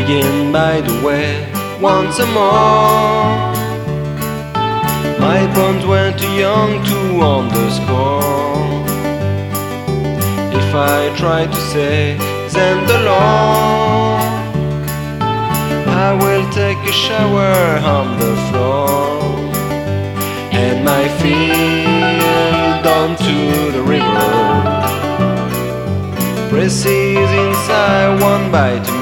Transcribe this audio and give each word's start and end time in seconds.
begin 0.00 0.52
by 0.52 0.80
the 0.82 0.96
way 1.06 1.28
once 1.80 2.18
more. 2.36 3.32
My 5.26 5.40
bones 5.54 5.84
were 5.92 6.12
too 6.20 6.34
young 6.46 6.70
to 6.90 6.98
underscore. 7.34 8.66
If 10.60 10.70
I 10.74 11.00
try 11.22 11.46
to 11.46 11.60
say 11.72 12.18
then 12.56 12.76
the 12.90 12.98
law, 13.10 14.18
I 16.06 16.08
will 16.22 16.46
take 16.62 16.80
a 16.92 16.94
shower 17.04 17.58
on 17.96 18.06
the 18.22 18.34
floor 18.46 18.98
and 20.62 20.76
my 20.92 21.04
feet 21.20 22.82
down 22.88 23.10
to 23.26 23.36
the 23.76 23.82
river. 23.94 24.30
Presses 26.50 27.30
inside 27.44 28.20
one 28.20 28.44
to 28.84 28.92
me. 28.92 28.95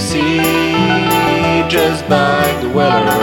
See 0.00 0.38
just 1.68 2.08
by 2.08 2.42
the 2.62 2.70
weather? 2.70 3.20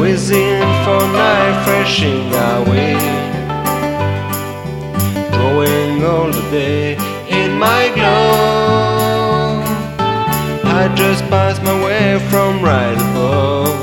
Within 0.00 0.62
for 0.82 1.02
night 1.12 1.62
freshing 1.64 2.32
away. 2.32 2.96
Drawing 5.30 6.02
all 6.04 6.30
the 6.32 6.46
day 6.50 6.96
in 7.28 7.52
my 7.58 7.92
glow. 7.94 9.62
I 10.78 10.92
just 10.96 11.22
pass 11.24 11.60
my 11.62 11.76
way 11.84 12.18
from 12.30 12.64
right 12.64 12.98
above. 13.10 13.78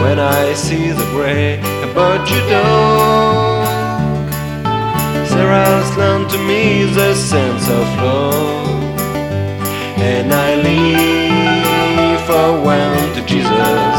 When 0.00 0.18
I 0.18 0.54
see 0.54 0.92
the 0.92 1.04
gray 1.12 1.58
about 1.90 2.28
you 2.30 2.40
though, 2.48 3.64
Sarah's 5.28 5.96
to 6.30 6.38
me 6.38 6.84
the 6.84 7.14
sense 7.14 7.68
of 7.68 7.86
love, 8.02 9.00
and 9.98 10.32
I 10.32 10.54
leave 10.56 12.20
for 12.26 12.60
when 12.64 13.14
to 13.14 13.22
Jesus. 13.26 13.98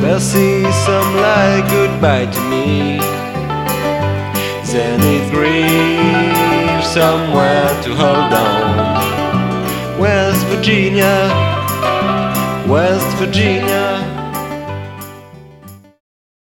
Mercy, 0.00 0.62
some 0.86 1.16
lie 1.16 1.66
goodbye 1.68 2.26
to 2.26 2.40
me. 2.48 2.98
Then 4.72 5.00
it 5.16 5.30
grieves 5.30 6.86
somewhere 6.86 7.68
to 7.82 7.94
hold 7.94 8.32
on. 8.32 9.98
West 9.98 10.46
Virginia, 10.46 11.28
West 12.68 13.16
Virginia. 13.16 14.19